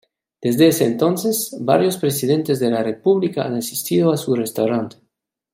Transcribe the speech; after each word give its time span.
Desde 0.41 0.67
ese 0.67 0.85
entonces, 0.85 1.55
varios 1.59 1.97
presidentes 1.97 2.59
de 2.59 2.71
la 2.71 2.81
república 2.81 3.43
han 3.45 3.53
asistido 3.57 4.11
a 4.11 4.17
su 4.17 4.33
restaurante. 4.35 4.95